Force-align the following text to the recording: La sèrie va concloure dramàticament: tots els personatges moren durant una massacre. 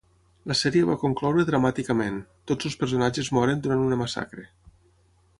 La 0.51 0.55
sèrie 0.59 0.85
va 0.85 0.95
concloure 1.01 1.43
dramàticament: 1.49 2.17
tots 2.51 2.69
els 2.69 2.77
personatges 2.83 3.29
moren 3.39 3.61
durant 3.67 3.85
una 3.91 3.99
massacre. 4.03 4.47